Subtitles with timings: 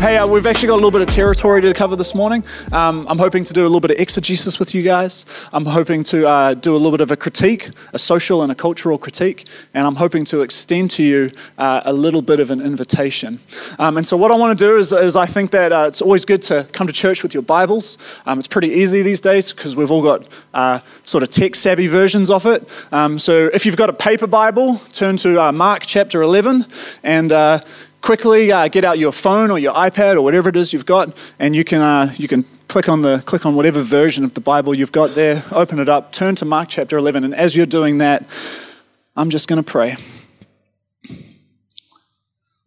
[0.00, 2.44] Hey, uh, we've actually got a little bit of territory to cover this morning.
[2.70, 5.26] Um, I'm hoping to do a little bit of exegesis with you guys.
[5.52, 8.54] I'm hoping to uh, do a little bit of a critique, a social and a
[8.54, 12.60] cultural critique, and I'm hoping to extend to you uh, a little bit of an
[12.60, 13.40] invitation.
[13.80, 16.00] Um, and so, what I want to do is, is I think that uh, it's
[16.00, 17.98] always good to come to church with your Bibles.
[18.24, 21.88] Um, it's pretty easy these days because we've all got uh, sort of tech savvy
[21.88, 22.68] versions of it.
[22.92, 26.66] Um, so, if you've got a paper Bible, turn to uh, Mark chapter 11
[27.02, 27.32] and
[28.00, 31.16] quickly uh, get out your phone or your iPad or whatever it is you've got,
[31.38, 34.40] and you can, uh, you can click, on the, click on whatever version of the
[34.40, 37.66] Bible you've got there, open it up, turn to Mark chapter 11, and as you're
[37.66, 38.24] doing that,
[39.16, 39.96] I'm just going to pray.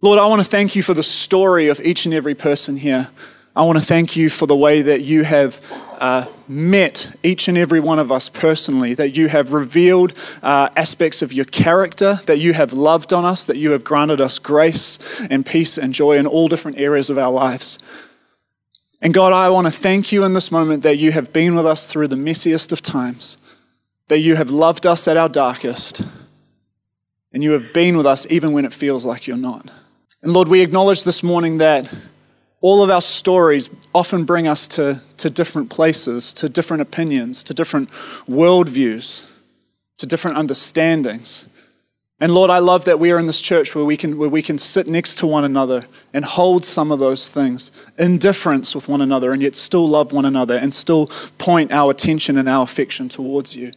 [0.01, 3.09] Lord, I want to thank you for the story of each and every person here.
[3.55, 5.61] I want to thank you for the way that you have
[6.01, 11.21] uh, met each and every one of us personally, that you have revealed uh, aspects
[11.21, 15.25] of your character, that you have loved on us, that you have granted us grace
[15.29, 17.77] and peace and joy in all different areas of our lives.
[18.99, 21.67] And God, I want to thank you in this moment that you have been with
[21.67, 23.37] us through the messiest of times,
[24.07, 26.01] that you have loved us at our darkest,
[27.31, 29.69] and you have been with us even when it feels like you're not.
[30.23, 31.93] And Lord, we acknowledge this morning that
[32.59, 37.53] all of our stories often bring us to, to different places, to different opinions, to
[37.53, 37.89] different
[38.27, 39.31] worldviews,
[39.97, 41.47] to different understandings.
[42.19, 44.41] And Lord, I love that we are in this church where we can, where we
[44.41, 49.01] can sit next to one another and hold some of those things, indifference with one
[49.01, 51.07] another, and yet still love one another and still
[51.37, 53.71] point our attention and our affection towards you.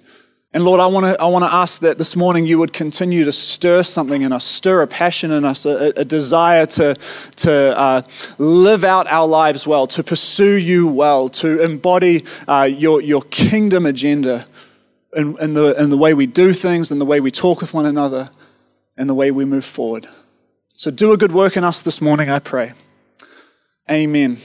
[0.55, 3.25] And Lord, I want to I want to ask that this morning you would continue
[3.25, 7.77] to stir something in us, stir a passion in us, a, a desire to, to
[7.77, 8.03] uh,
[8.39, 13.85] live out our lives well, to pursue you well, to embody uh, your, your kingdom
[13.85, 14.47] agenda
[15.13, 17.75] in, in, the, in the way we do things, in the way we talk with
[17.75, 18.31] one another,
[18.97, 20.07] and the way we move forward.
[20.73, 22.75] So do a good work in us this morning, I pray.
[23.91, 24.39] Amen.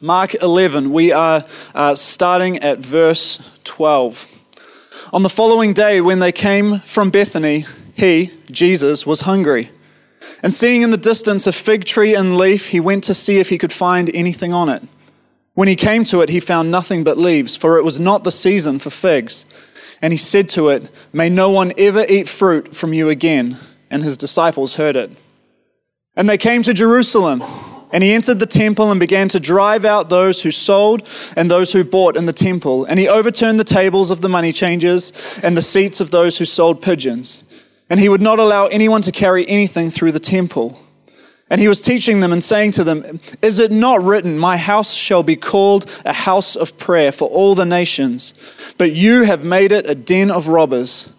[0.00, 4.37] Mark 11, we are uh, starting at verse 12.
[5.10, 7.64] On the following day, when they came from Bethany,
[7.94, 9.70] he, Jesus, was hungry.
[10.42, 13.48] And seeing in the distance a fig tree and leaf, he went to see if
[13.48, 14.82] he could find anything on it.
[15.54, 18.30] When he came to it, he found nothing but leaves, for it was not the
[18.30, 19.46] season for figs.
[20.02, 23.56] And he said to it, May no one ever eat fruit from you again.
[23.90, 25.10] And his disciples heard it.
[26.14, 27.42] And they came to Jerusalem.
[27.92, 31.72] And he entered the temple and began to drive out those who sold and those
[31.72, 32.84] who bought in the temple.
[32.84, 36.44] And he overturned the tables of the money changers and the seats of those who
[36.44, 37.42] sold pigeons.
[37.88, 40.78] And he would not allow anyone to carry anything through the temple.
[41.50, 44.92] And he was teaching them and saying to them, Is it not written, My house
[44.92, 48.34] shall be called a house of prayer for all the nations?
[48.76, 51.10] But you have made it a den of robbers.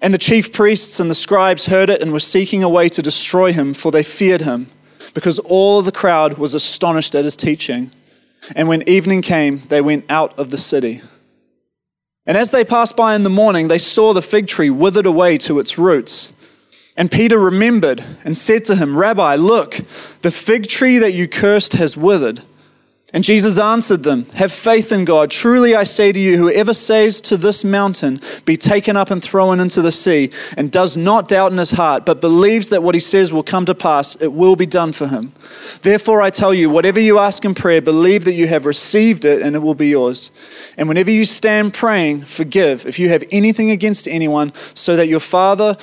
[0.00, 3.02] And the chief priests and the scribes heard it and were seeking a way to
[3.02, 4.68] destroy him, for they feared him
[5.14, 7.90] because all the crowd was astonished at his teaching.
[8.54, 11.00] And when evening came, they went out of the city.
[12.26, 15.38] And as they passed by in the morning, they saw the fig tree withered away
[15.38, 16.32] to its roots.
[16.96, 19.74] And Peter remembered and said to him, Rabbi, look,
[20.22, 22.42] the fig tree that you cursed has withered.
[23.14, 25.30] And Jesus answered them, Have faith in God.
[25.30, 29.60] Truly I say to you, whoever says to this mountain, Be taken up and thrown
[29.60, 33.00] into the sea, and does not doubt in his heart, but believes that what he
[33.00, 35.32] says will come to pass, it will be done for him.
[35.82, 39.42] Therefore I tell you, whatever you ask in prayer, believe that you have received it,
[39.42, 40.32] and it will be yours.
[40.76, 45.20] And whenever you stand praying, forgive if you have anything against anyone, so that your
[45.20, 45.76] Father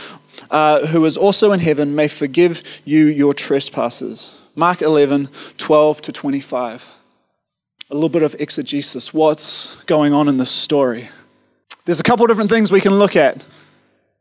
[0.50, 4.38] uh, who is also in heaven may forgive you your trespasses.
[4.54, 6.98] Mark 11, 12 to 25
[7.91, 9.13] a little bit of exegesis.
[9.13, 11.09] What's going on in this story?
[11.83, 13.43] There's a couple different things we can look at.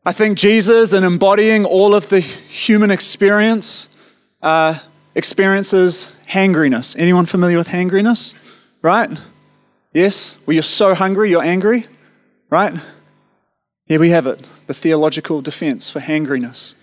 [0.05, 3.87] I think Jesus, in embodying all of the human experience,
[4.41, 4.77] uh,
[5.15, 6.97] experiences hangriness.
[6.97, 8.33] Anyone familiar with hangriness?
[8.81, 9.09] Right?
[9.93, 10.37] Yes?
[10.45, 11.85] Well, you're so hungry, you're angry?
[12.49, 12.73] Right?
[13.85, 16.75] Here we have it the theological defense for hangriness.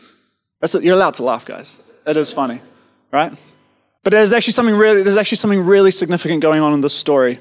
[0.61, 0.85] That's it.
[0.85, 1.83] You're allowed to laugh, guys.
[2.07, 2.61] It is funny,
[3.13, 3.33] right?
[4.05, 7.39] But there's actually something really, there's actually something really significant going on in this story.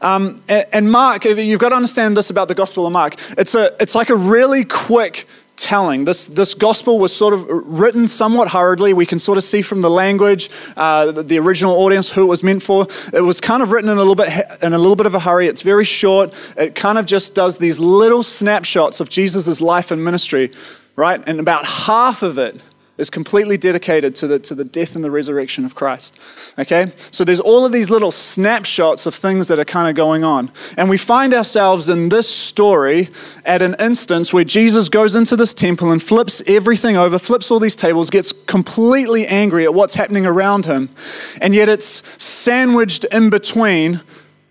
[0.00, 3.14] Um, and, Mark, you've got to understand this about the Gospel of Mark.
[3.38, 5.26] It's, a, it's like a really quick
[5.56, 6.04] telling.
[6.04, 8.92] This, this gospel was sort of written somewhat hurriedly.
[8.92, 12.26] We can sort of see from the language, uh, the, the, original audience, who it
[12.26, 12.86] was meant for.
[13.12, 14.30] It was kind of written in a little bit
[14.62, 15.46] in a little bit of a hurry.
[15.46, 16.34] It's very short.
[16.56, 20.50] It kind of just does these little snapshots of Jesus' life and ministry,
[20.96, 21.22] right?
[21.26, 22.60] And about half of it
[22.96, 26.18] is completely dedicated to the, to the death and the resurrection of Christ.
[26.58, 26.92] Okay?
[27.10, 30.52] So there's all of these little snapshots of things that are kind of going on.
[30.76, 33.08] And we find ourselves in this story
[33.44, 37.58] at an instance where Jesus goes into this temple and flips everything over, flips all
[37.58, 40.88] these tables, gets completely angry at what's happening around him.
[41.40, 44.02] And yet it's sandwiched in between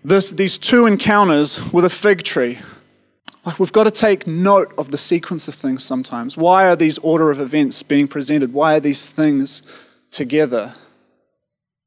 [0.04, 2.58] this, these two encounters with a fig tree.
[3.44, 6.36] Like we've got to take note of the sequence of things sometimes.
[6.36, 8.54] Why are these order of events being presented?
[8.54, 9.62] Why are these things
[10.10, 10.74] together?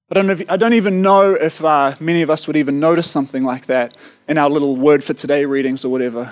[0.09, 3.09] I don't, if, I don't even know if uh, many of us would even notice
[3.09, 6.31] something like that in our little word for today readings or whatever.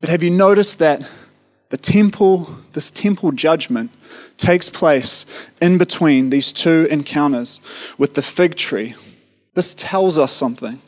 [0.00, 1.10] But have you noticed that
[1.70, 3.90] the temple, this temple judgment,
[4.36, 7.60] takes place in between these two encounters
[7.98, 8.94] with the fig tree?
[9.54, 10.78] This tells us something.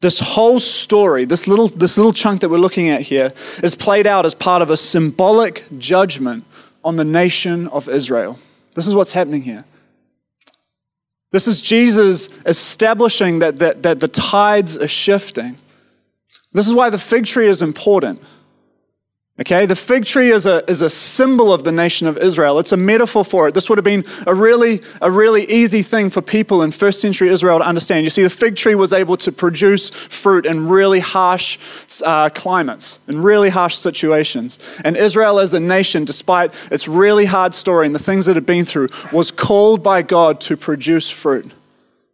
[0.00, 4.06] This whole story, this little, this little chunk that we're looking at here, is played
[4.06, 6.44] out as part of a symbolic judgment
[6.84, 8.38] on the nation of Israel.
[8.74, 9.64] This is what's happening here.
[11.32, 15.58] This is Jesus establishing that, that, that the tides are shifting.
[16.52, 18.22] This is why the fig tree is important.
[19.40, 22.58] Okay, the fig tree is a, is a symbol of the nation of Israel.
[22.58, 23.54] It's a metaphor for it.
[23.54, 27.28] This would have been a really, a really easy thing for people in first century
[27.28, 28.02] Israel to understand.
[28.02, 31.56] You see, the fig tree was able to produce fruit in really harsh
[32.04, 34.58] uh, climates, in really harsh situations.
[34.82, 38.38] And Israel as a nation, despite its really hard story and the things that it
[38.38, 41.52] had been through, was called by God to produce fruit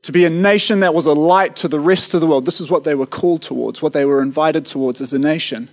[0.04, 2.44] to be a nation that was a light to the rest of the world.
[2.44, 5.70] This is what they were called towards, what they were invited towards as a nation.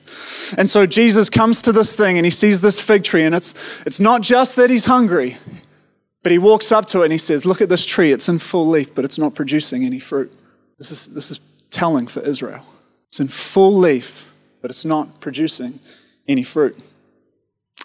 [0.58, 3.54] And so Jesus comes to this thing and he sees this fig tree, and it's,
[3.86, 5.36] it's not just that he's hungry,
[6.24, 8.40] but he walks up to it and he says, Look at this tree, it's in
[8.40, 10.32] full leaf, but it's not producing any fruit.
[10.78, 12.64] This is, this is telling for Israel.
[13.08, 15.80] It's in full leaf, but it's not producing
[16.26, 16.80] any fruit.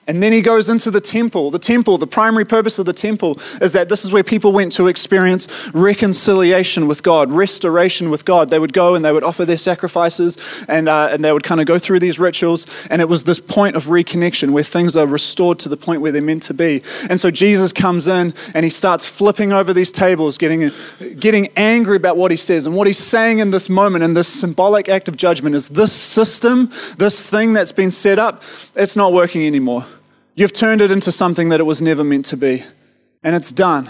[0.08, 1.50] And then he goes into the temple.
[1.50, 4.70] The temple, the primary purpose of the temple is that this is where people went
[4.72, 8.48] to experience reconciliation with God, restoration with God.
[8.48, 11.60] They would go and they would offer their sacrifices and, uh, and they would kind
[11.60, 12.66] of go through these rituals.
[12.88, 16.12] And it was this point of reconnection where things are restored to the point where
[16.12, 16.82] they're meant to be.
[17.10, 20.70] And so Jesus comes in and he starts flipping over these tables, getting,
[21.18, 22.64] getting angry about what he says.
[22.64, 25.92] And what he's saying in this moment, in this symbolic act of judgment, is this
[25.92, 28.44] system, this thing that's been set up,
[28.76, 29.84] it's not working anymore.
[30.38, 32.62] You've turned it into something that it was never meant to be,
[33.22, 33.88] and it's done.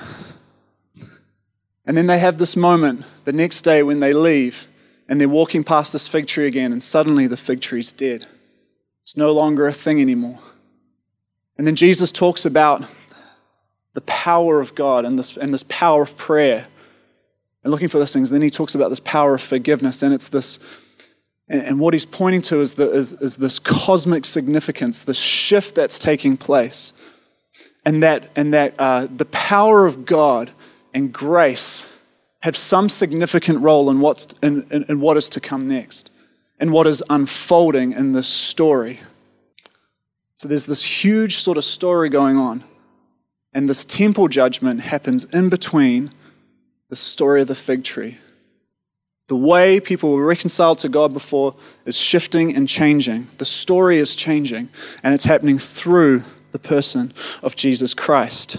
[1.84, 4.68] And then they have this moment the next day when they leave
[5.08, 8.26] and they're walking past this fig tree again, and suddenly the fig tree's dead.
[9.02, 10.38] It's no longer a thing anymore.
[11.58, 12.82] And then Jesus talks about
[13.94, 16.68] the power of God and this, and this power of prayer
[17.64, 18.30] and looking for those things.
[18.30, 20.58] Then he talks about this power of forgiveness, and it's this
[21.48, 25.98] and, what he's pointing to is, the, is, is this cosmic significance, this shift that's
[25.98, 26.92] taking place.
[27.84, 30.50] And that, and that uh, the power of God
[30.92, 31.96] and grace
[32.40, 36.10] have some significant role in, what's, in, in, in what is to come next,
[36.58, 39.00] and what is unfolding in this story.
[40.34, 42.64] So there's this huge sort of story going on.
[43.52, 46.10] And this temple judgment happens in between
[46.90, 48.18] the story of the fig tree
[49.28, 51.54] the way people were reconciled to God before
[51.84, 53.26] is shifting and changing.
[53.38, 54.68] The story is changing,
[55.02, 58.56] and it's happening through the person of Jesus Christ.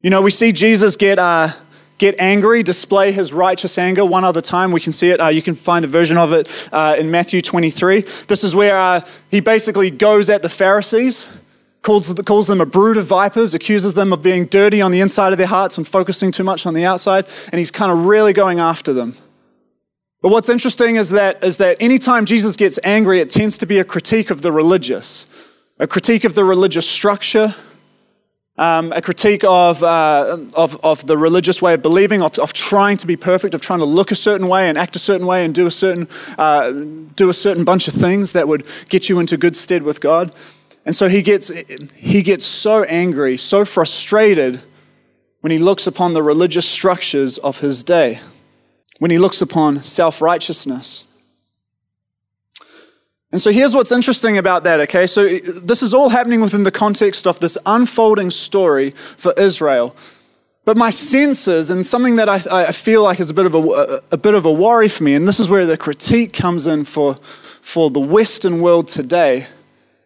[0.00, 1.50] You know, we see Jesus get, uh,
[1.98, 4.72] get angry, display his righteous anger one other time.
[4.72, 5.20] We can see it.
[5.20, 8.00] Uh, you can find a version of it uh, in Matthew 23.
[8.26, 11.28] This is where uh, he basically goes at the Pharisees.
[11.82, 15.32] Calls, calls them a brood of vipers, accuses them of being dirty on the inside
[15.32, 18.34] of their hearts and focusing too much on the outside, and he's kind of really
[18.34, 19.14] going after them.
[20.22, 23.78] But what's interesting is that, is that anytime Jesus gets angry, it tends to be
[23.78, 25.26] a critique of the religious,
[25.78, 27.54] a critique of the religious structure,
[28.58, 32.98] um, a critique of, uh, of, of, the religious way of believing, of, of, trying
[32.98, 35.42] to be perfect, of trying to look a certain way and act a certain way
[35.42, 39.20] and do a certain, uh, do a certain bunch of things that would get you
[39.20, 40.34] into good stead with God.
[40.84, 41.48] And so he gets,
[41.94, 44.60] he gets so angry, so frustrated
[45.40, 48.20] when he looks upon the religious structures of his day
[49.00, 51.06] when he looks upon self righteousness.
[53.32, 55.06] And so here's what's interesting about that, okay?
[55.06, 59.96] So this is all happening within the context of this unfolding story for Israel.
[60.64, 64.02] But my senses, and something that I, I feel like is a bit, of a,
[64.12, 66.84] a bit of a worry for me, and this is where the critique comes in
[66.84, 69.46] for, for the Western world today,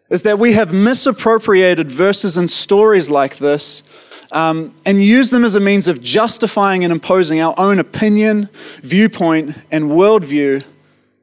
[0.09, 3.83] is that we have misappropriated verses and stories like this
[4.31, 8.49] um, and use them as a means of justifying and imposing our own opinion,
[8.81, 10.63] viewpoint, and worldview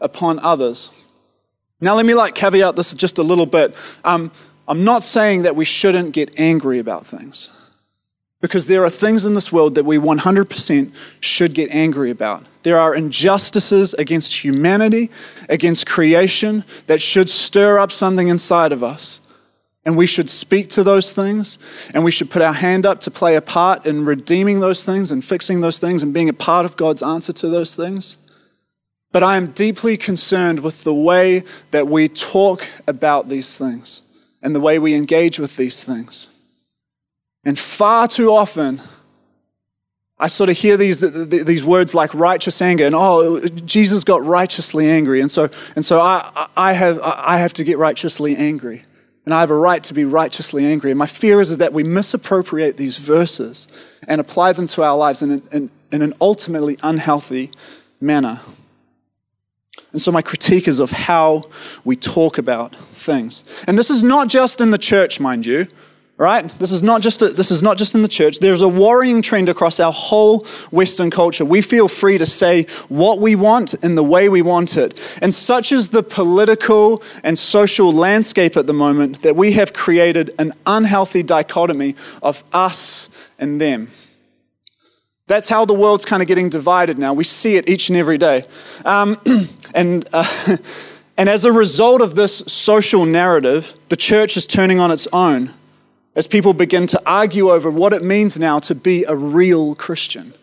[0.01, 0.91] upon others.
[1.81, 3.75] Now, let me like caveat this just a little bit.
[4.05, 4.31] Um,
[4.69, 7.51] I'm not saying that we shouldn't get angry about things.
[8.41, 12.45] Because there are things in this world that we 100% should get angry about.
[12.63, 15.11] There are injustices against humanity,
[15.49, 19.21] against creation, that should stir up something inside of us.
[19.85, 21.59] And we should speak to those things,
[21.93, 25.11] and we should put our hand up to play a part in redeeming those things
[25.11, 28.17] and fixing those things and being a part of God's answer to those things.
[29.11, 34.03] But I am deeply concerned with the way that we talk about these things
[34.41, 36.29] and the way we engage with these things.
[37.45, 38.81] And far too often,
[40.19, 44.89] I sort of hear these, these words like righteous anger, and oh, Jesus got righteously
[44.89, 48.85] angry, and so, and so I, I, have, I have to get righteously angry,
[49.25, 50.91] and I have a right to be righteously angry.
[50.91, 53.69] And my fear is, is that we misappropriate these verses
[54.09, 57.50] and apply them to our lives in, in, in an ultimately unhealthy
[58.00, 58.41] manner.
[59.93, 61.45] And so, my critique is of how
[61.85, 63.45] we talk about things.
[63.67, 65.67] And this is not just in the church, mind you
[66.23, 66.49] right?
[66.61, 68.38] This is not just a, this is not just in the church.
[68.38, 71.45] There's a worrying trend across our whole Western culture.
[71.45, 74.97] We feel free to say what we want in the way we want it.
[75.21, 80.33] And such is the political and social landscape at the moment that we have created
[80.38, 83.09] an unhealthy dichotomy of us
[83.41, 83.88] and them.
[85.26, 87.14] That's how the world's kind of getting divided now.
[87.14, 88.47] We see it each and every day.
[88.85, 89.21] Um,
[89.75, 90.57] and, uh,
[91.17, 95.50] and as a result of this social narrative, the church is turning on its own
[96.14, 100.35] as people begin to argue over what it means now to be a real Christian,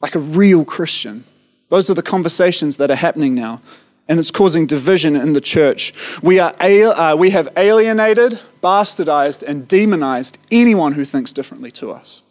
[0.00, 1.24] like a real Christian.
[1.68, 3.60] Those are the conversations that are happening now,
[4.08, 5.92] and it's causing division in the church.
[6.22, 12.22] We, are, uh, we have alienated, bastardized, and demonized anyone who thinks differently to us.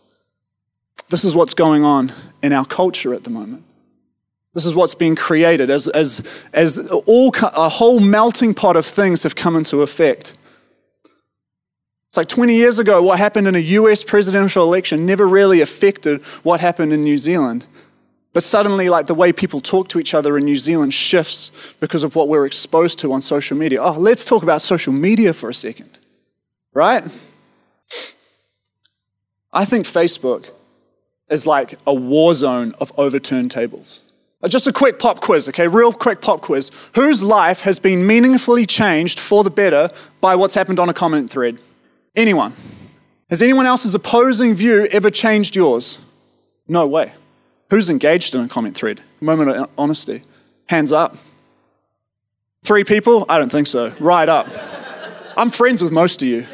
[1.09, 2.11] This is what's going on
[2.41, 3.63] in our culture at the moment.
[4.53, 9.21] This is what's being created as, as, as all, a whole melting pot of things
[9.21, 10.35] have come into effect.
[12.17, 16.19] It's like 20 years ago, what happened in a US presidential election never really affected
[16.41, 17.67] what happened in New Zealand.
[18.33, 22.03] But suddenly, like the way people talk to each other in New Zealand shifts because
[22.03, 23.83] of what we're exposed to on social media.
[23.83, 25.99] Oh, let's talk about social media for a second,
[26.73, 27.03] right?
[29.53, 30.49] I think Facebook
[31.29, 34.01] is like a war zone of overturned tables.
[34.41, 35.67] Uh, just a quick pop quiz, okay?
[35.67, 36.71] Real quick pop quiz.
[36.95, 41.29] Whose life has been meaningfully changed for the better by what's happened on a comment
[41.29, 41.59] thread?
[42.17, 42.53] Anyone?
[43.29, 46.03] Has anyone else's opposing view ever changed yours?
[46.67, 47.13] No way.
[47.69, 49.01] Who's engaged in a comment thread?
[49.21, 50.23] Moment of honesty.
[50.67, 51.15] Hands up.
[52.63, 53.27] Three people?
[53.29, 53.93] I don't think so.
[53.99, 54.47] Right up.
[55.37, 56.45] I'm friends with most of you.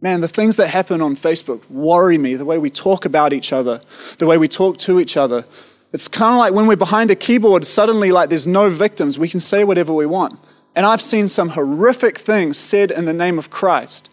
[0.00, 2.36] Man, the things that happen on Facebook worry me.
[2.36, 3.80] The way we talk about each other,
[4.18, 5.44] the way we talk to each other.
[5.92, 9.18] It's kind of like when we're behind a keyboard, suddenly, like, there's no victims.
[9.18, 10.38] We can say whatever we want.
[10.74, 14.11] And I've seen some horrific things said in the name of Christ.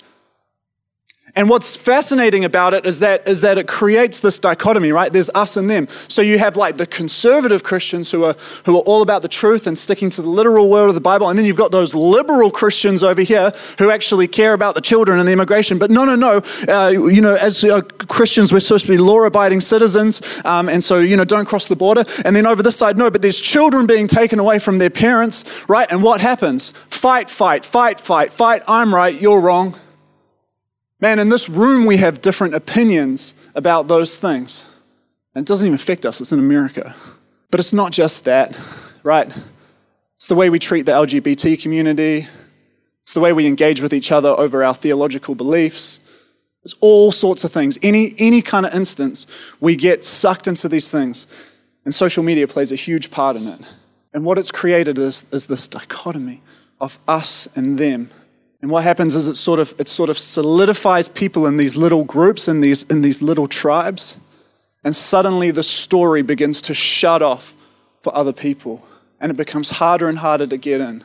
[1.39, 5.10] And what's fascinating about it is that, is that it creates this dichotomy, right?
[5.10, 5.88] There's us and them.
[6.10, 9.65] So you have like the conservative Christians who are, who are all about the truth
[9.65, 11.29] and sticking to the literal word of the Bible.
[11.29, 15.17] And then you've got those liberal Christians over here who actually care about the children
[15.17, 15.79] and the immigration.
[15.79, 16.41] But no, no, no.
[16.67, 20.22] Uh, you know, as uh, Christians, we're supposed to be law abiding citizens.
[20.43, 22.03] Um, and so, you know, don't cross the border.
[22.25, 25.69] And then over this side, no, but there's children being taken away from their parents,
[25.69, 25.89] right?
[25.89, 26.72] And what happens?
[26.72, 28.62] Fight, fight, fight, fight, fight.
[28.67, 29.77] I'm right, you're wrong.
[31.01, 34.65] Man, in this room, we have different opinions about those things.
[35.34, 36.96] And it doesn't even affect us, it's in America.
[37.51, 38.58] But it's not just that,
[39.03, 39.32] right?
[40.15, 42.27] It's the way we treat the LGBT community,
[43.03, 46.00] it's the way we engage with each other over our theological beliefs.
[46.63, 47.79] It's all sorts of things.
[47.82, 49.25] Any, any kind of instance,
[49.60, 51.25] we get sucked into these things.
[51.86, 53.62] And social media plays a huge part in it.
[54.13, 56.41] And what it's created is, is this dichotomy
[56.79, 58.10] of us and them.
[58.62, 62.04] And what happens is it sort of, it sort of solidifies people in these little
[62.04, 64.18] groups, in these, in these little tribes.
[64.84, 67.56] And suddenly the story begins to shut off
[68.01, 68.86] for other people.
[69.20, 71.04] And it becomes harder and harder to get in.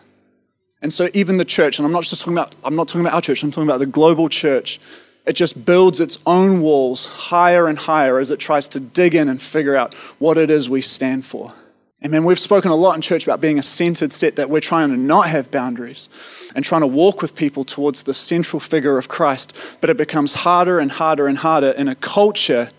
[0.83, 3.15] And so even the church, and I'm not just talking about, I'm not talking about
[3.15, 4.79] our church, I'm talking about the global church,
[5.27, 9.29] it just builds its own walls higher and higher as it tries to dig in
[9.29, 11.55] and figure out what it is we stand for.
[12.03, 14.61] And man, we've spoken a lot in church about being a centered set, that we're
[14.61, 18.99] trying to not have boundaries and trying to walk with people towards the central figure
[18.99, 19.57] of Christ.
[19.81, 22.71] But it becomes harder and harder and harder in a culture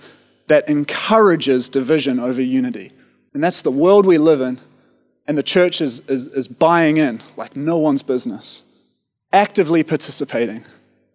[0.48, 2.92] that encourages division over unity.
[3.34, 4.60] And that's the world we live in.
[5.28, 8.64] and the church is, is, is buying in like no one's business,
[9.34, 10.64] actively participating.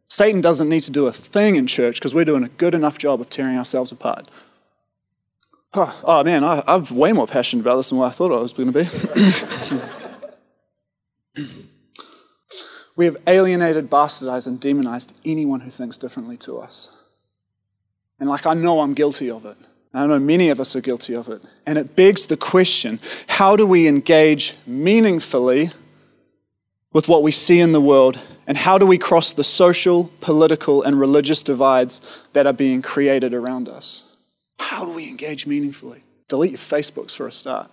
[0.09, 2.99] Satan doesn't need to do a thing in church because we're doing a good enough
[2.99, 4.29] job of tearing ourselves apart.
[5.73, 8.41] Oh, oh man, I, I'm way more passionate about this than what I thought I
[8.41, 8.85] was going to
[11.37, 11.45] be.
[12.97, 17.07] we have alienated, bastardized, and demonized anyone who thinks differently to us.
[18.19, 19.57] And like, I know I'm guilty of it.
[19.95, 21.43] I know many of us are guilty of it.
[21.67, 22.99] And it begs the question
[23.29, 25.71] how do we engage meaningfully
[26.93, 28.19] with what we see in the world?
[28.47, 33.35] And how do we cross the social, political, and religious divides that are being created
[33.35, 34.10] around us?
[34.61, 36.05] How do we engage meaningfully?
[36.29, 37.71] Delete your Facebooks for a start.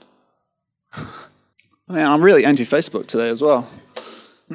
[1.88, 3.70] Man, I'm really anti Facebook today as well.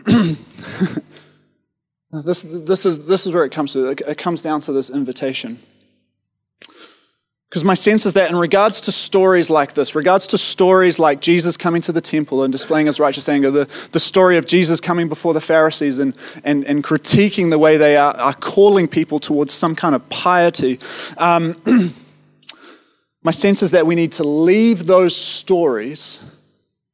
[2.11, 3.91] this, this, is, this is where it comes to.
[3.91, 5.59] It comes down to this invitation.
[7.49, 11.21] Because my sense is that in regards to stories like this, regards to stories like
[11.21, 14.81] Jesus coming to the temple and displaying his righteous anger, the, the story of Jesus
[14.81, 19.19] coming before the Pharisees and, and, and critiquing the way they are, are calling people
[19.19, 20.79] towards some kind of piety,
[21.19, 21.55] um,
[23.23, 26.23] my sense is that we need to leave those stories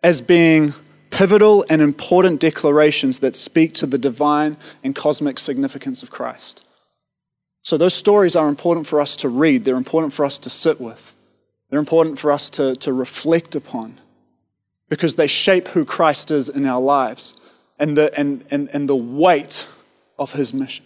[0.02, 0.74] as being
[1.10, 6.64] pivotal and important declarations that speak to the divine and cosmic significance of Christ.
[7.62, 10.80] So those stories are important for us to read, they're important for us to sit
[10.80, 11.16] with,
[11.70, 13.98] they're important for us to, to reflect upon
[14.88, 17.34] because they shape who Christ is in our lives
[17.78, 19.66] and the, and, and, and the weight
[20.18, 20.84] of his mission.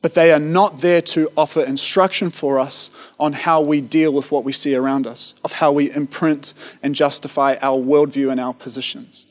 [0.00, 4.30] But they are not there to offer instruction for us on how we deal with
[4.30, 8.54] what we see around us, of how we imprint and justify our worldview and our
[8.54, 9.26] positions.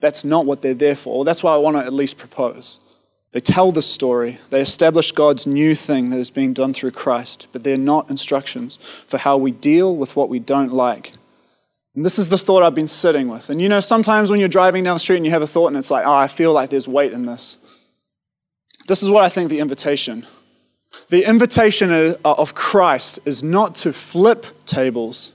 [0.00, 1.24] That's not what they're there for.
[1.24, 2.78] That's why I want to at least propose.
[3.32, 7.48] They tell the story, they establish God's new thing that is being done through Christ,
[7.52, 11.12] but they're not instructions for how we deal with what we don't like.
[11.94, 13.50] And this is the thought I've been sitting with.
[13.50, 15.68] And you know, sometimes when you're driving down the street and you have a thought
[15.68, 17.58] and it's like, oh, I feel like there's weight in this.
[18.86, 20.26] This is what I think the invitation.
[21.08, 25.34] The invitation uh, of Christ is not to flip tables,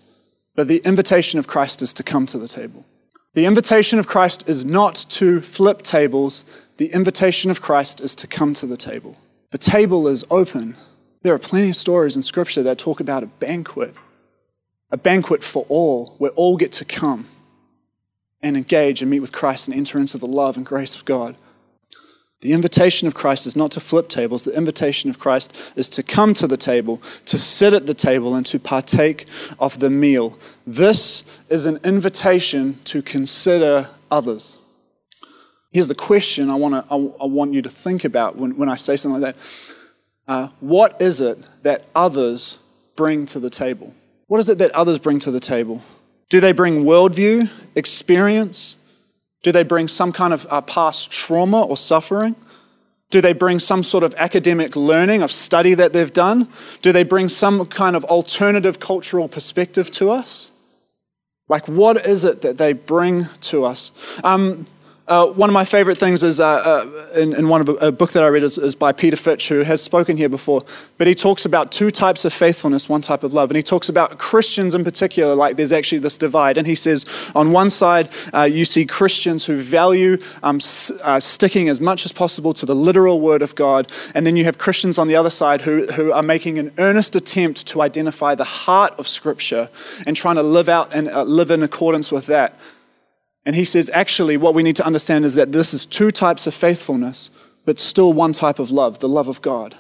[0.56, 2.86] but the invitation of Christ is to come to the table.
[3.34, 8.28] The invitation of Christ is not to flip tables, the invitation of Christ is to
[8.28, 9.18] come to the table.
[9.52, 10.76] The table is open.
[11.22, 13.96] There are plenty of stories in Scripture that talk about a banquet,
[14.90, 17.28] a banquet for all, where all get to come
[18.42, 21.36] and engage and meet with Christ and enter into the love and grace of God.
[22.42, 24.46] The invitation of Christ is not to flip tables.
[24.46, 28.34] The invitation of Christ is to come to the table, to sit at the table,
[28.34, 29.28] and to partake
[29.60, 30.40] of the meal.
[30.66, 34.58] This is an invitation to consider others.
[35.72, 38.76] Here's the question I, wanna, I, I want you to think about when, when I
[38.76, 39.66] say something like that.
[40.28, 42.58] Uh, what is it that others
[42.96, 43.94] bring to the table?
[44.28, 45.82] What is it that others bring to the table?
[46.30, 48.78] Do they bring worldview, experience?
[49.42, 52.36] Do they bring some kind of uh, past trauma or suffering?
[53.10, 56.48] Do they bring some sort of academic learning of study that they've done?
[56.82, 60.52] Do they bring some kind of alternative cultural perspective to us?
[61.50, 63.92] Like, what is it that they bring to us?
[64.24, 64.66] Um,
[65.08, 67.92] uh, one of my favorite things is uh, uh, in, in, one of a, a,
[67.92, 70.64] book that I read is, is, by Peter Fitch, who has spoken here before.
[70.98, 73.90] But he talks about two types of faithfulness, one type of love, and he talks
[73.90, 75.36] about Christians in particular.
[75.36, 79.46] Like there's actually this divide, and he says on one side uh, you see Christians
[79.46, 83.56] who value um, s- uh, sticking as much as possible to the literal word of
[83.56, 86.72] God, and then you have Christians on the other side who who are making an
[86.78, 89.68] earnest attempt to identify the heart of Scripture
[90.06, 92.54] and trying to live out and uh, live in accordance with that.
[93.46, 96.46] And he says, actually, what we need to understand is that this is two types
[96.46, 97.32] of faithfulness,
[97.66, 99.76] but still one type of love, the love of God.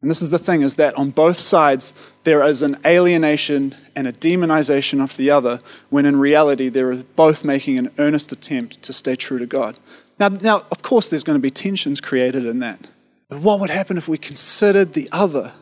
[0.00, 1.92] And this is the thing is that on both sides,
[2.24, 5.58] there is an alienation and a demonization of the other,
[5.90, 9.78] when in reality, they're both making an earnest attempt to stay true to God.
[10.18, 12.86] Now, now, of course, there's going to be tensions created in that.
[13.28, 15.52] But what would happen if we considered the other?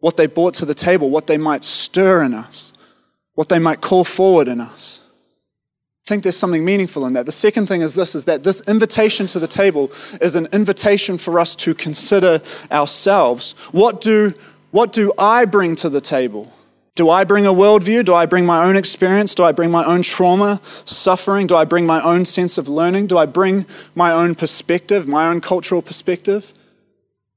[0.00, 2.72] What they brought to the table, what they might stir in us,
[3.34, 5.07] what they might call forward in us
[6.08, 7.26] think there's something meaningful in that.
[7.26, 11.18] The second thing is this is that this invitation to the table is an invitation
[11.18, 12.40] for us to consider
[12.72, 13.52] ourselves.
[13.72, 14.34] What do
[14.70, 16.52] what do I bring to the table?
[16.94, 18.04] Do I bring a worldview?
[18.04, 19.34] Do I bring my own experience?
[19.34, 21.46] Do I bring my own trauma, suffering?
[21.46, 23.06] Do I bring my own sense of learning?
[23.06, 26.52] Do I bring my own perspective, my own cultural perspective?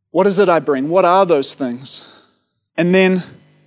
[0.10, 0.89] What is it I bring?
[0.89, 2.27] What are those things?
[2.75, 3.23] And then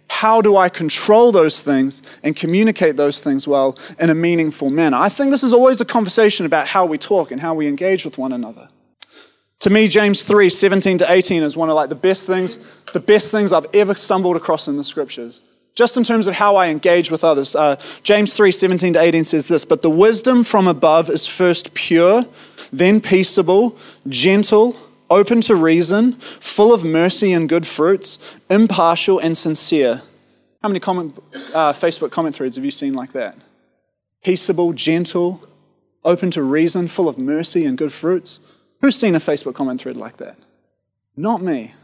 [0.08, 4.96] how do I control those things and communicate those things well in a meaningful manner?
[4.96, 8.04] I think this is always a conversation about how we talk and how we engage
[8.04, 8.68] with one another.
[9.60, 12.58] To me, James 3, 17 to 18 is one of like the best things,
[12.92, 15.42] the best things I've ever stumbled across in the scriptures.
[15.74, 17.54] just in terms of how I engage with others.
[17.56, 21.74] Uh, James 3 17 to 18 says this But the wisdom from above is first
[21.74, 22.24] pure,
[22.72, 23.76] then peaceable,
[24.08, 24.76] gentle,
[25.14, 30.02] open to reason, full of mercy and good fruits, impartial and sincere.
[30.62, 31.16] How many comment,
[31.54, 33.36] uh, Facebook comment threads have you seen like that?
[34.22, 35.42] Peaceable, gentle,
[36.04, 38.40] open to reason, full of mercy and good fruits.
[38.80, 40.36] Who's seen a Facebook comment thread like that?
[41.16, 41.74] Not me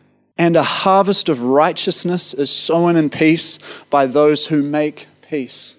[0.41, 3.59] and a harvest of righteousness is sown in peace
[3.91, 5.77] by those who make peace.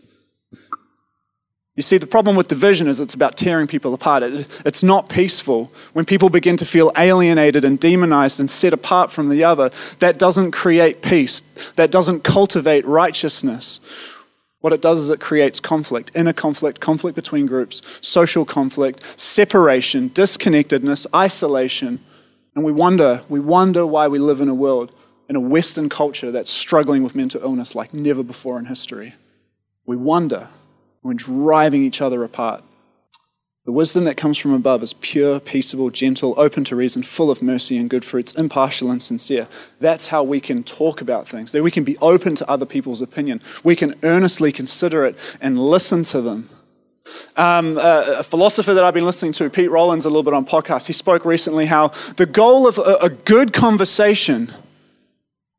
[1.82, 4.22] You see, the problem with division is it's about tearing people apart.
[4.22, 5.72] It, it's not peaceful.
[5.94, 10.20] When people begin to feel alienated and demonized and set apart from the other, that
[10.20, 11.41] doesn't create peace.
[11.78, 13.80] That doesn't cultivate righteousness.
[14.60, 20.10] What it does is it creates conflict, inner conflict, conflict between groups, social conflict, separation,
[20.10, 22.00] disconnectedness, isolation
[22.54, 24.91] and we wonder, we wonder why we live in a world,
[25.28, 29.15] in a Western culture that's struggling with mental illness like never before in history.
[29.86, 30.50] We wonder.
[31.04, 32.64] We're driving each other apart.
[33.64, 37.44] The wisdom that comes from above is pure, peaceable, gentle, open to reason, full of
[37.44, 39.48] mercy and good fruits, impartial and sincere.
[39.80, 43.02] That's how we can talk about things, that we can be open to other people's
[43.02, 43.40] opinion.
[43.64, 46.50] We can earnestly consider it and listen to them.
[47.36, 50.46] Um, a, a, philosopher that I've been listening to, Pete Rollins, a little bit on
[50.46, 54.52] podcast, he spoke recently how the goal of a, a good conversation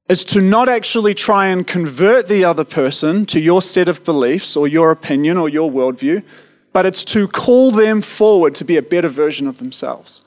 [0.09, 4.57] is to not actually try and convert the other person to your set of beliefs
[4.57, 6.23] or your opinion or your worldview,
[6.73, 10.25] but it's to call them forward to be a better version of themselves.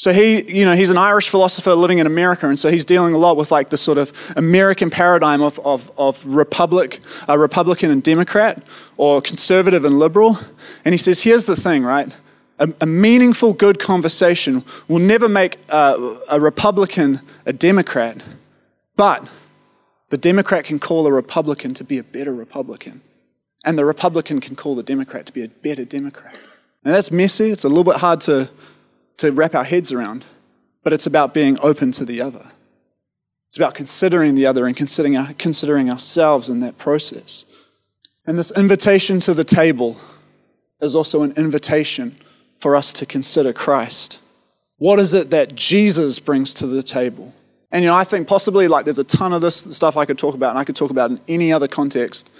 [0.00, 3.12] So he, you know, he's an Irish philosopher living in America, and so he's dealing
[3.12, 7.90] a lot with like the sort of American paradigm of, of, of republic, uh, Republican
[7.90, 8.62] and Democrat,
[8.96, 10.38] or conservative and liberal.
[10.86, 12.10] And he says, here's the thing, right?
[12.58, 18.22] A, a meaningful, good conversation will never make a, a Republican a Democrat,
[19.00, 19.32] but
[20.10, 23.00] the Democrat can call a Republican to be a better Republican,
[23.64, 26.38] and the Republican can call the Democrat to be a better Democrat.
[26.84, 27.48] Now that's messy.
[27.48, 28.50] It's a little bit hard to
[29.16, 30.26] to wrap our heads around,
[30.82, 32.44] but it's about being open to the other.
[33.48, 37.46] It's about considering the other and considering, considering ourselves in that process.
[38.26, 39.96] And this invitation to the table
[40.82, 42.16] is also an invitation
[42.58, 44.20] for us to consider Christ.
[44.76, 47.32] What is it that Jesus brings to the table?
[47.72, 50.18] And you know, I think possibly like there's a ton of this stuff I could
[50.18, 52.30] talk about, and I could talk about in any other context.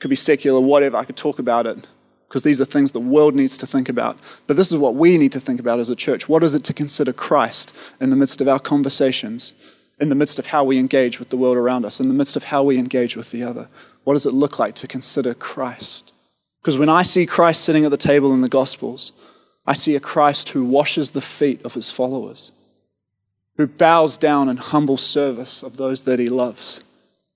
[0.00, 1.86] Could be secular, whatever, I could talk about it
[2.34, 4.18] because these are things the world needs to think about.
[4.48, 6.28] But this is what we need to think about as a church.
[6.28, 9.54] What is it to consider Christ in the midst of our conversations,
[10.00, 12.34] in the midst of how we engage with the world around us, in the midst
[12.34, 13.68] of how we engage with the other?
[14.02, 16.12] What does it look like to consider Christ?
[16.60, 19.12] Because when I see Christ sitting at the table in the Gospels,
[19.64, 22.50] I see a Christ who washes the feet of his followers,
[23.56, 26.82] who bows down in humble service of those that he loves.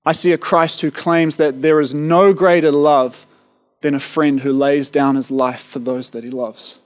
[0.05, 3.27] I see a Christ who claims that there is no greater love
[3.81, 6.79] than a friend who lays down his life for those that he loves.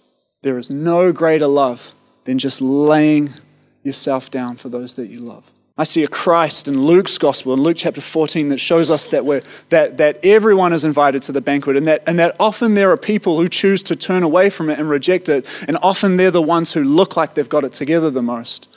[0.43, 1.93] There is no greater love
[2.25, 3.31] than just laying
[3.83, 5.53] yourself down for those that you love.
[5.79, 9.25] I see a Christ in Luke's gospel, in Luke chapter 14, that shows us that,
[9.25, 12.91] we're, that, that everyone is invited to the banquet and that, and that often there
[12.91, 16.31] are people who choose to turn away from it and reject it, and often they're
[16.31, 18.69] the ones who look like they've got it together the most.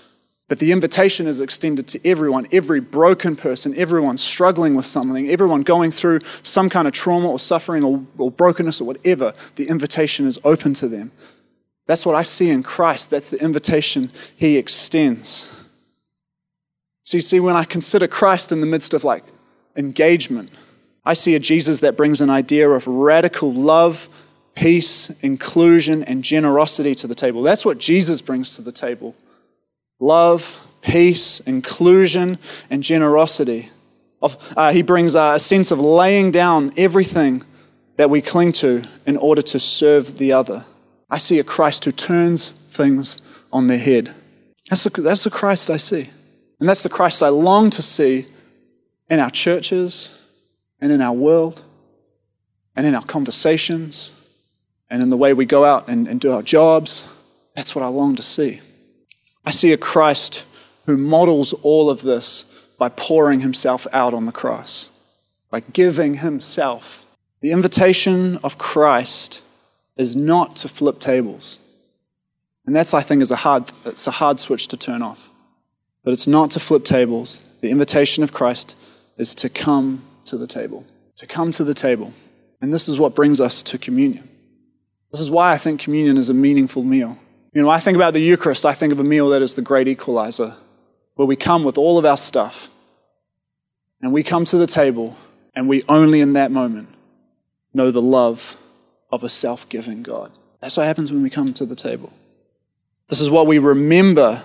[0.48, 5.64] But the invitation is extended to everyone, every broken person, everyone struggling with something, everyone
[5.64, 9.34] going through some kind of trauma or suffering or, or, brokenness or whatever.
[9.56, 11.12] The invitation is open to them.
[11.88, 13.10] That's what I see in Christ.
[13.10, 15.52] That's the invitation he extends.
[17.04, 19.24] So you see, when I consider Christ in the midst of like
[19.76, 20.52] engagement,
[21.04, 24.10] I see a Jesus that brings an idea of radical love,
[24.56, 27.42] peace, inclusion, and generosity to the table.
[27.42, 29.16] That's what Jesus brings to the table
[30.00, 32.38] love, peace, inclusion,
[32.70, 33.70] and generosity.
[34.22, 37.44] Uh, he brings a sense of laying down everything
[37.98, 40.66] that we cling to in order to serve the other.
[41.10, 43.22] I see a Christ who turns things
[43.54, 44.14] on their head.
[44.70, 46.10] That's the, that's the Christ I see.
[46.60, 48.26] And that's the Christ I long to see
[49.10, 50.22] in our churches
[50.80, 51.64] and in our world
[52.76, 54.12] and in our conversations
[54.90, 57.08] and in the way we go out and, and do our jobs.
[57.56, 58.60] That's what I long to see.
[59.46, 60.46] I see a Christ
[60.86, 62.44] who models all of this
[62.78, 64.90] by pouring himself out on the cross,
[65.50, 67.06] by giving himself.
[67.42, 69.44] The invitation of Christ
[69.98, 71.60] is not to flip tables.
[72.66, 75.30] And that's, I think, is a hard, it's a hard switch to turn off.
[76.04, 77.46] But it's not to flip tables.
[77.62, 78.76] The invitation of Christ
[79.18, 80.86] is to come to the table.
[81.18, 82.14] To come to the table.
[82.62, 84.28] And this is what brings us to communion.
[85.12, 87.18] This is why I think communion is a meaningful meal.
[87.56, 89.62] You know, I think about the Eucharist, I think of a meal that is the
[89.62, 90.54] great equalizer,
[91.16, 92.70] where we come with all of our stuff
[94.02, 95.16] and we come to the table
[95.56, 96.90] And we only in that moment
[97.74, 98.58] know the love
[99.10, 100.32] of a self giving God.
[100.60, 102.12] That's what happens when we come to the table.
[103.08, 104.42] This is what we remember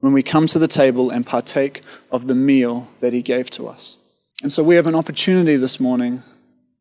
[0.00, 3.68] when we come to the table and partake of the meal that He gave to
[3.68, 3.98] us.
[4.42, 6.22] And so we have an opportunity this morning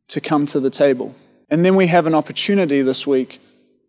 [0.07, 1.15] to come to the table.
[1.49, 3.39] And then we have an opportunity this week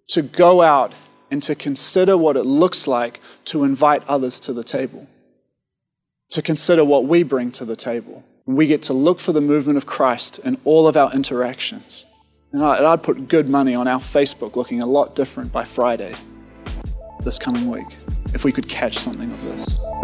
[0.08, 0.92] to go out
[1.30, 5.08] and to consider what it looks like to invite others to the table,
[6.30, 8.24] to consider what we bring to the table.
[8.46, 12.04] We get to look for the movement of Christ in all of our interactions.
[12.52, 16.14] And I'd put good money on our Facebook looking a lot different by Friday
[17.22, 17.86] this coming week
[18.34, 20.03] if we could catch something of this.